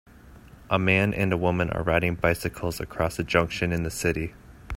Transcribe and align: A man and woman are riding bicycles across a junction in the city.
A 0.71 0.79
man 0.79 1.13
and 1.13 1.39
woman 1.39 1.69
are 1.69 1.83
riding 1.83 2.15
bicycles 2.15 2.79
across 2.79 3.19
a 3.19 3.23
junction 3.23 3.71
in 3.71 3.83
the 3.83 3.91
city. 3.91 4.33